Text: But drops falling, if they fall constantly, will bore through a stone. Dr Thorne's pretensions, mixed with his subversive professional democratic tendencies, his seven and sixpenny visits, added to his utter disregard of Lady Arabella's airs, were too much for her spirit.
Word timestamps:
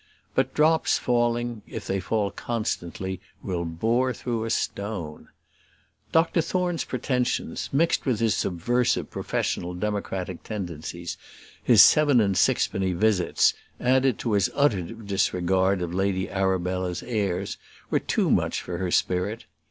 But 0.33 0.55
drops 0.55 0.97
falling, 0.97 1.61
if 1.67 1.85
they 1.85 1.99
fall 1.99 2.31
constantly, 2.31 3.21
will 3.43 3.65
bore 3.65 4.13
through 4.15 4.45
a 4.45 4.49
stone. 4.49 5.27
Dr 6.11 6.41
Thorne's 6.41 6.83
pretensions, 6.85 7.69
mixed 7.71 8.03
with 8.07 8.19
his 8.19 8.33
subversive 8.33 9.11
professional 9.11 9.75
democratic 9.75 10.41
tendencies, 10.41 11.17
his 11.63 11.83
seven 11.83 12.19
and 12.19 12.35
sixpenny 12.35 12.93
visits, 12.93 13.53
added 13.79 14.17
to 14.17 14.31
his 14.33 14.49
utter 14.55 14.81
disregard 14.81 15.83
of 15.83 15.93
Lady 15.93 16.27
Arabella's 16.31 17.03
airs, 17.03 17.59
were 17.91 17.99
too 17.99 18.31
much 18.31 18.59
for 18.59 18.79
her 18.79 18.89
spirit. 18.89 19.45